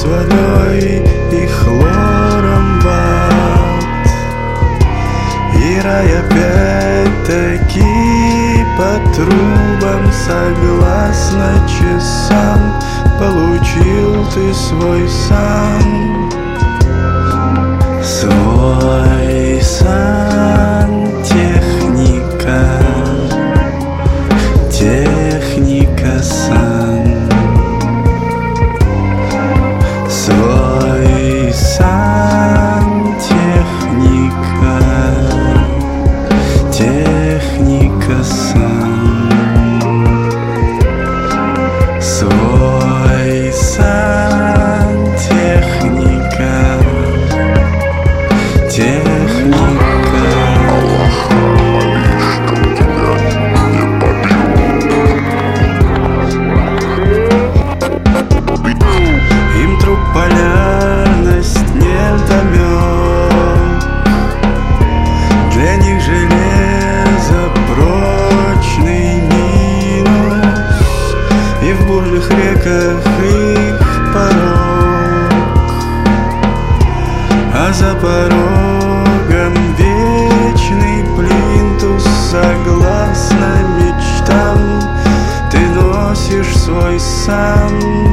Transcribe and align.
с 0.00 0.04
водой 0.04 1.02
и 1.30 1.46
хлором 1.46 2.80
бат 2.82 4.08
И 5.54 5.80
рай 5.80 6.08
опять-таки 6.20 7.84
по 8.78 8.92
трубам 9.14 10.10
Согласно 10.26 11.48
часам. 11.68 12.60
Получил 13.18 14.26
ты 14.32 14.54
свой 14.54 15.08
сан. 15.08 16.30
Свой 18.02 19.60
сан 19.62 20.29
За 77.72 77.94
порогом 77.94 79.54
вечный 79.78 81.04
плинтус 81.16 82.04
Согласно 82.30 83.62
мечтам. 83.78 84.80
Ты 85.52 85.60
носишь 85.68 86.56
свой 86.56 86.98
сан 86.98 88.09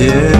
Yeah. 0.00 0.37